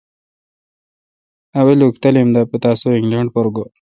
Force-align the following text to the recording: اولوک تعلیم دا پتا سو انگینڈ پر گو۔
اولوک 1.59 1.95
تعلیم 2.03 2.27
دا 2.35 2.41
پتا 2.51 2.71
سو 2.79 2.87
انگینڈ 2.97 3.27
پر 3.35 3.45
گو۔ 3.55 3.65